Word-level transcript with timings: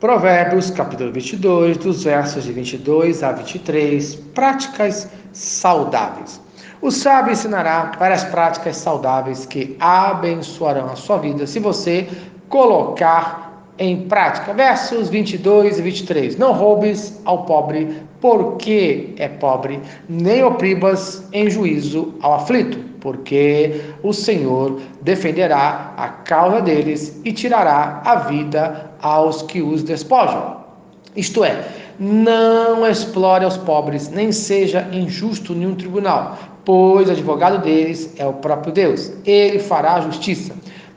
Provérbios, 0.00 0.70
capítulo 0.70 1.10
22, 1.10 1.78
dos 1.78 2.04
versos 2.04 2.44
de 2.44 2.52
22 2.52 3.22
a 3.22 3.32
23, 3.32 4.14
práticas 4.34 5.08
saudáveis. 5.32 6.38
O 6.82 6.90
sábio 6.90 7.32
ensinará 7.32 7.92
várias 7.98 8.22
práticas 8.24 8.76
saudáveis 8.76 9.46
que 9.46 9.74
abençoarão 9.80 10.84
a 10.90 10.96
sua 10.96 11.16
vida 11.16 11.46
se 11.46 11.58
você 11.58 12.06
colocar 12.50 13.64
em 13.78 14.06
prática. 14.06 14.52
Versos 14.52 15.08
22 15.08 15.78
e 15.78 15.82
23. 15.82 16.36
Não 16.36 16.52
roubes 16.52 17.18
ao 17.24 17.46
pobre, 17.46 18.02
porque 18.20 19.14
é 19.16 19.28
pobre, 19.28 19.80
nem 20.10 20.44
opribas 20.44 21.26
em 21.32 21.48
juízo 21.48 22.12
ao 22.20 22.34
aflito, 22.34 22.78
porque 23.00 23.80
o 24.02 24.12
Senhor 24.12 24.80
defenderá 25.02 25.94
a 25.96 26.08
causa 26.08 26.60
deles 26.60 27.20
e 27.24 27.32
tirará 27.32 28.02
a 28.04 28.16
vida 28.16 28.90
aos 29.00 29.42
que 29.42 29.62
os 29.62 29.82
despojam. 29.82 30.64
Isto 31.14 31.44
é, 31.44 31.64
não 31.98 32.86
explore 32.86 33.44
os 33.44 33.56
pobres, 33.56 34.08
nem 34.08 34.32
seja 34.32 34.88
injusto 34.92 35.52
em 35.52 35.66
um 35.66 35.74
tribunal, 35.74 36.38
pois 36.64 37.08
o 37.08 37.12
advogado 37.12 37.62
deles 37.62 38.12
é 38.18 38.26
o 38.26 38.32
próprio 38.32 38.72
Deus. 38.72 39.12
Ele 39.24 39.58
fará 39.58 40.00
justiça. 40.00 40.55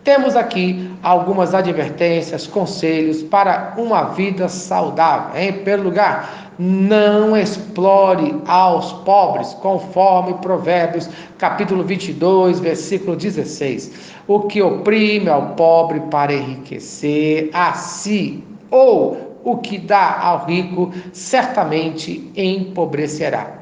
Temos 0.09 0.35
aqui 0.35 0.89
algumas 1.03 1.53
advertências, 1.53 2.47
conselhos 2.47 3.21
para 3.21 3.75
uma 3.77 4.05
vida 4.05 4.49
saudável. 4.49 5.39
Em 5.39 5.53
primeiro 5.53 5.83
lugar, 5.83 6.51
não 6.57 7.37
explore 7.37 8.41
aos 8.47 8.91
pobres, 8.91 9.53
conforme 9.61 10.33
Provérbios, 10.41 11.07
capítulo 11.37 11.83
22, 11.83 12.59
versículo 12.59 13.15
16. 13.15 14.15
O 14.27 14.39
que 14.39 14.63
oprime 14.63 15.29
ao 15.29 15.49
pobre 15.49 15.99
para 16.09 16.33
enriquecer 16.33 17.51
a 17.53 17.73
si, 17.73 18.43
ou 18.71 19.37
o 19.43 19.57
que 19.57 19.77
dá 19.77 20.21
ao 20.21 20.47
rico, 20.47 20.91
certamente 21.13 22.31
empobrecerá. 22.35 23.59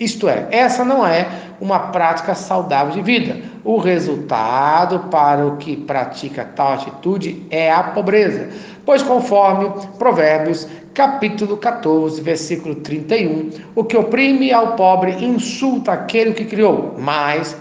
Isto 0.00 0.28
é, 0.28 0.48
essa 0.50 0.84
não 0.84 1.06
é 1.06 1.28
uma 1.60 1.78
prática 1.78 2.34
saudável 2.34 2.94
de 2.94 3.00
vida. 3.00 3.37
O 3.68 3.76
resultado 3.76 4.98
para 5.10 5.46
o 5.46 5.58
que 5.58 5.76
pratica 5.76 6.42
tal 6.42 6.72
atitude 6.72 7.46
é 7.50 7.70
a 7.70 7.82
pobreza. 7.82 8.48
Pois, 8.86 9.02
conforme 9.02 9.70
Provérbios, 9.98 10.66
capítulo 10.94 11.58
14, 11.58 12.18
versículo 12.22 12.76
31, 12.76 13.50
o 13.74 13.84
que 13.84 13.94
oprime 13.94 14.54
ao 14.54 14.68
pobre 14.68 15.22
insulta 15.22 15.92
aquele 15.92 16.32
que 16.32 16.46
criou, 16.46 16.94
mas 16.98 17.54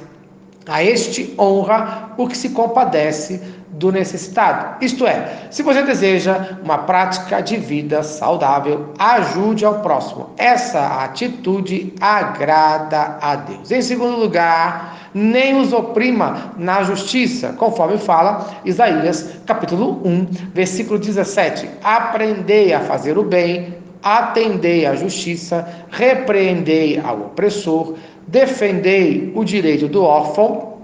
a 0.66 0.82
este 0.82 1.36
honra 1.38 2.14
o 2.18 2.26
que 2.26 2.38
se 2.38 2.52
compadece 2.52 3.42
do 3.72 3.92
necessitado. 3.92 4.84
Isto 4.84 5.06
é, 5.06 5.48
se 5.52 5.62
você 5.62 5.84
deseja 5.84 6.58
uma 6.64 6.80
prática 6.80 7.42
de 7.42 7.58
vida 7.58 8.02
saudável, 8.02 8.94
ajude 8.98 9.66
ao 9.66 9.82
próximo. 9.82 10.30
Essa 10.38 11.04
atitude 11.04 11.94
agrada 12.00 13.18
a 13.22 13.36
Deus. 13.36 13.70
Em 13.72 13.82
segundo 13.82 14.18
lugar, 14.18 15.07
nem 15.18 15.60
os 15.60 15.74
oprima 15.74 16.54
na 16.58 16.84
justiça, 16.84 17.54
conforme 17.54 17.98
fala 17.98 18.46
Isaías, 18.64 19.40
capítulo 19.48 20.00
1, 20.06 20.28
versículo 20.54 21.00
17. 21.00 21.68
Aprendei 21.84 22.72
a 22.72 22.82
fazer 22.82 23.18
o 23.18 23.24
bem, 23.24 23.76
atendei 24.04 24.86
à 24.86 24.96
justiça, 24.96 25.68
repreendei 25.90 27.02
ao 27.04 27.18
opressor, 27.22 27.96
defendei 28.28 29.32
o 29.36 29.44
direito 29.44 29.88
do 29.88 30.04
órfão 30.04 30.78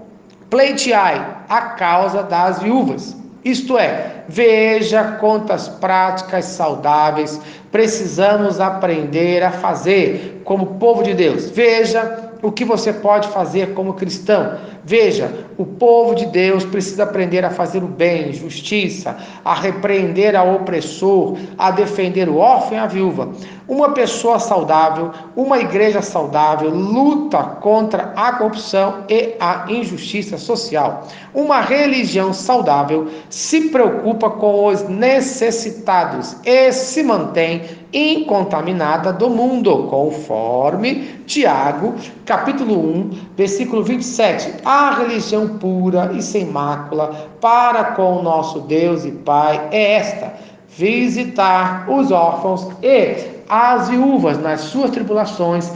pleiteai 0.50 1.24
a 1.48 1.60
causa 1.60 2.22
das 2.22 2.60
viúvas. 2.60 3.16
Isto 3.44 3.78
é, 3.78 4.24
veja 4.28 5.16
quantas 5.20 5.68
práticas 5.68 6.46
saudáveis 6.46 7.40
precisamos 7.70 8.58
aprender 8.58 9.42
a 9.42 9.50
fazer 9.50 10.40
como 10.44 10.78
povo 10.78 11.02
de 11.02 11.12
Deus. 11.12 11.50
Veja 11.50 12.33
o 12.44 12.52
que 12.52 12.64
você 12.64 12.92
pode 12.92 13.28
fazer 13.28 13.72
como 13.72 13.94
cristão. 13.94 14.58
Veja, 14.86 15.46
o 15.56 15.64
povo 15.64 16.14
de 16.14 16.26
Deus 16.26 16.62
precisa 16.64 17.04
aprender 17.04 17.42
a 17.42 17.50
fazer 17.50 17.82
o 17.82 17.86
bem, 17.86 18.34
justiça, 18.34 19.16
a 19.42 19.54
repreender 19.54 20.36
ao 20.36 20.56
opressor, 20.56 21.38
a 21.56 21.70
defender 21.70 22.28
o 22.28 22.36
órfão 22.36 22.76
e 22.76 22.80
a 22.80 22.86
viúva. 22.86 23.30
Uma 23.66 23.92
pessoa 23.92 24.38
saudável, 24.38 25.10
uma 25.34 25.58
igreja 25.58 26.02
saudável, 26.02 26.68
luta 26.68 27.42
contra 27.42 28.12
a 28.14 28.32
corrupção 28.32 29.04
e 29.08 29.36
a 29.40 29.64
injustiça 29.70 30.36
social. 30.36 31.08
Uma 31.32 31.62
religião 31.62 32.34
saudável 32.34 33.08
se 33.30 33.70
preocupa 33.70 34.28
com 34.28 34.66
os 34.66 34.86
necessitados 34.86 36.36
e 36.44 36.70
se 36.72 37.02
mantém 37.02 37.62
incontaminada 37.94 39.12
do 39.12 39.30
mundo, 39.30 39.86
conforme 39.88 41.14
Tiago, 41.26 41.94
capítulo 42.26 42.74
1, 42.74 43.10
versículo 43.36 43.84
27. 43.84 44.62
A 44.76 44.90
religião 44.90 45.56
pura 45.58 46.10
e 46.14 46.20
sem 46.20 46.46
mácula 46.46 47.28
para 47.40 47.92
com 47.92 48.18
o 48.18 48.22
nosso 48.24 48.58
Deus 48.62 49.04
e 49.04 49.12
Pai 49.12 49.68
é 49.70 49.92
esta: 49.92 50.34
visitar 50.68 51.88
os 51.88 52.10
órfãos 52.10 52.66
e 52.82 53.14
as 53.48 53.88
viúvas 53.88 54.36
nas 54.36 54.62
suas 54.62 54.90
tribulações 54.90 55.70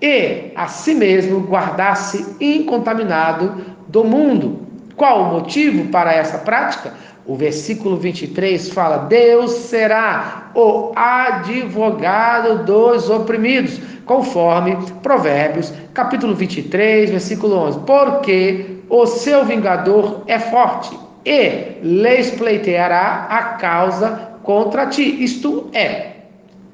e 0.00 0.50
a 0.56 0.66
si 0.66 0.94
mesmo 0.94 1.40
guardar-se 1.40 2.36
incontaminado 2.40 3.66
do 3.86 4.02
mundo. 4.02 4.67
Qual 4.98 5.22
o 5.22 5.32
motivo 5.34 5.88
para 5.90 6.12
essa 6.12 6.38
prática? 6.38 6.92
O 7.24 7.36
versículo 7.36 7.96
23 7.96 8.68
fala: 8.70 9.06
Deus 9.06 9.52
será 9.52 10.50
o 10.56 10.92
advogado 10.96 12.64
dos 12.64 13.08
oprimidos, 13.08 13.80
conforme 14.04 14.76
Provérbios, 15.00 15.72
capítulo 15.94 16.34
23, 16.34 17.10
versículo 17.10 17.54
11. 17.54 17.78
Porque 17.86 18.78
o 18.90 19.06
seu 19.06 19.44
vingador 19.44 20.24
é 20.26 20.40
forte 20.40 20.98
e 21.24 21.78
lhes 21.80 22.32
pleiteará 22.32 23.28
a 23.30 23.42
causa 23.56 24.32
contra 24.42 24.86
ti. 24.86 25.22
Isto 25.22 25.70
é, 25.72 26.14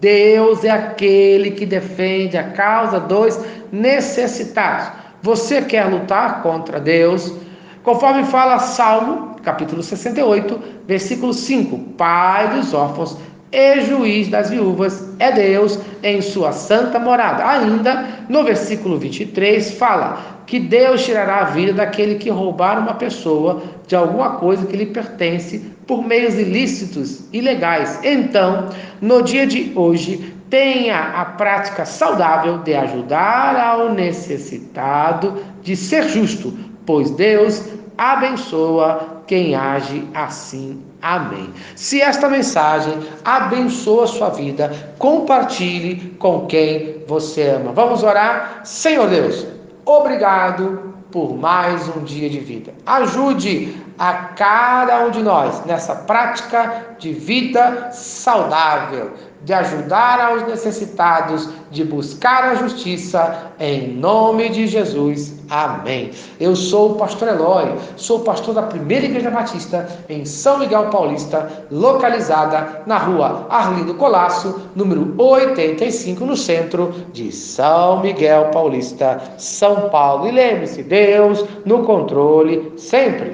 Deus 0.01 0.65
é 0.65 0.71
aquele 0.71 1.51
que 1.51 1.67
defende 1.67 2.39
a 2.39 2.45
causa 2.45 2.99
dos 2.99 3.39
necessitados. 3.71 4.93
Você 5.21 5.61
quer 5.61 5.85
lutar 5.91 6.43
contra 6.43 6.81
Deus? 6.81 7.45
Conforme 7.85 8.25
fala 8.25 8.59
Salmo, 8.59 9.37
capítulo 9.43 9.83
68, 9.83 10.59
versículo 10.89 11.35
5: 11.35 11.79
Pai 11.99 12.49
dos 12.49 12.73
órfãos 12.73 13.19
e 13.53 13.83
juiz 13.83 14.29
das 14.29 14.49
viúvas 14.49 15.07
é 15.19 15.31
Deus 15.31 15.79
em 16.03 16.23
sua 16.23 16.51
santa 16.51 16.99
morada. 16.99 17.47
Ainda 17.47 18.09
no 18.27 18.43
versículo 18.43 18.99
23 18.99 19.73
fala 19.73 20.19
que 20.47 20.59
Deus 20.59 21.05
tirará 21.05 21.41
a 21.41 21.45
vida 21.45 21.75
daquele 21.75 22.15
que 22.15 22.31
roubar 22.31 22.79
uma 22.79 22.95
pessoa 22.95 23.63
de 23.87 23.95
alguma 23.95 24.31
coisa 24.37 24.67
que 24.67 24.77
lhe 24.77 24.87
pertence 24.87 25.59
por 25.87 26.03
meios 26.03 26.37
ilícitos, 26.37 27.25
ilegais. 27.35 28.01
Então, 28.03 28.71
no 29.03 29.21
dia 29.23 29.47
de 29.47 29.73
hoje, 29.77 30.35
tenha 30.49 31.13
a 31.17 31.25
prática 31.25 31.85
saudável 31.85 32.59
de 32.59 32.75
ajudar 32.75 33.57
ao 33.57 33.93
necessitado, 33.93 35.43
de 35.63 35.75
ser 35.75 36.09
justo, 36.09 36.57
pois 36.87 37.11
Deus 37.11 37.63
abençoa 37.97 39.23
quem 39.27 39.55
age 39.55 40.07
assim. 40.15 40.83
Amém. 41.01 41.53
Se 41.77 42.01
esta 42.01 42.29
mensagem 42.29 42.95
abençoa 43.25 44.05
a 44.05 44.09
sua 44.09 44.29
vida, 44.31 44.73
compartilhe 44.99 46.11
com 46.19 46.47
quem 46.47 47.03
você 47.07 47.51
ama. 47.51 47.73
Vamos 47.73 48.03
orar? 48.03 48.61
Senhor 48.65 49.09
Deus, 49.09 49.47
obrigado 49.85 50.95
por 51.11 51.37
mais 51.37 51.89
um 51.89 52.03
dia 52.03 52.29
de 52.29 52.41
vida. 52.41 52.73
Ajude 52.87 53.77
a 53.99 54.13
cada 54.13 55.07
um 55.07 55.11
de 55.11 55.23
nós 55.23 55.65
nessa 55.65 55.95
prática 55.95 56.97
de 56.99 57.13
vida 57.13 57.91
saudável, 57.93 59.13
de 59.45 59.53
ajudar 59.53 60.21
aos 60.21 60.43
necessitados, 60.47 61.49
de 61.71 61.85
buscar 61.85 62.45
a 62.45 62.55
justiça, 62.55 63.53
em 63.61 63.89
nome 63.95 64.49
de 64.49 64.67
Jesus. 64.67 65.35
Amém. 65.51 66.11
Eu 66.41 66.57
sou 66.57 66.93
o 66.93 66.95
pastor 66.95 67.29
Eloy, 67.29 67.75
sou 67.97 68.21
pastor 68.21 68.55
da 68.55 68.63
Primeira 68.63 69.05
Igreja 69.05 69.31
Batista 69.31 69.87
em 70.09 70.25
São 70.25 70.59
Miguel 70.59 70.89
Paulista, 70.89 71.67
localizada 71.71 72.83
na 72.87 72.97
rua 72.97 73.47
Arlindo 73.51 73.95
Colasso, 73.95 74.63
número 74.75 75.15
85, 75.19 76.25
no 76.25 76.37
centro 76.37 76.95
de 77.13 77.31
São 77.31 78.01
Miguel 78.01 78.51
Paulista, 78.51 79.21
São 79.37 79.91
Paulo. 79.91 80.27
E 80.27 80.31
lembre-se, 80.31 80.83
Deus 81.05 81.45
no 81.67 81.83
controle 81.85 82.73
sempre. 82.77 83.33